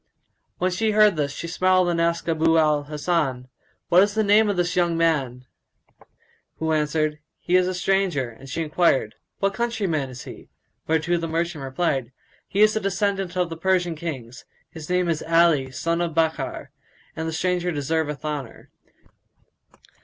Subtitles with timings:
[0.57, 3.49] '"When she heard this, she smiled and asked Abu al Hasan,
[3.89, 5.45] "What is the name of this young man?";
[6.57, 10.49] who answered, "He is a stranger;" and she enquired, "What countryman is he?";
[10.87, 12.11] whereto the merchant replied,
[12.47, 16.71] "He is a descendant of the Persian Kings; his name is Ali son of Bakkar
[17.15, 18.71] and the stranger deserveth honour."